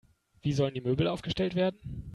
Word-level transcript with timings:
Wie 0.41 0.53
sollen 0.53 0.73
die 0.73 0.81
Möbel 0.81 1.07
aufgestellt 1.07 1.53
werden? 1.53 2.09